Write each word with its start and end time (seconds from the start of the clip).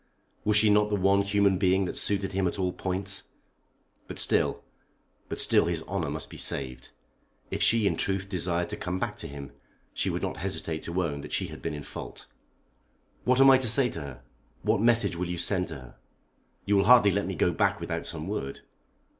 Was 0.45 0.57
she 0.57 0.71
not 0.71 0.89
the 0.89 0.95
one 0.95 1.21
human 1.21 1.59
being 1.59 1.85
that 1.85 1.95
suited 1.95 2.31
him 2.31 2.47
at 2.47 2.57
all 2.57 2.71
points? 2.73 3.25
But 4.07 4.17
still, 4.17 4.63
but 5.29 5.39
still 5.39 5.65
his 5.65 5.83
honour 5.83 6.09
must 6.09 6.27
be 6.27 6.37
saved. 6.37 6.89
If 7.51 7.61
she 7.61 7.85
in 7.85 7.97
truth 7.97 8.27
desired 8.27 8.69
to 8.69 8.77
come 8.77 8.97
back 8.97 9.15
to 9.17 9.27
him, 9.27 9.51
she 9.93 10.09
would 10.09 10.23
not 10.23 10.37
hesitate 10.37 10.81
to 10.85 11.03
own 11.03 11.21
that 11.21 11.31
she 11.33 11.49
had 11.49 11.61
been 11.61 11.75
in 11.75 11.83
fault. 11.83 12.25
"What 13.25 13.39
am 13.39 13.51
I 13.51 13.59
to 13.59 13.67
say 13.67 13.91
to 13.91 14.01
her? 14.01 14.23
What 14.63 14.81
message 14.81 15.15
will 15.17 15.29
you 15.29 15.37
send 15.37 15.67
to 15.67 15.75
her? 15.75 15.95
You 16.65 16.77
will 16.77 16.85
hardly 16.85 17.11
let 17.11 17.27
me 17.27 17.35
go 17.35 17.51
back 17.51 17.79
without 17.79 18.07
some 18.07 18.27
word." 18.27 18.61